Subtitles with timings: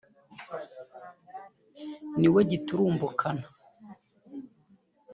[2.19, 3.45] niwe giturumbukana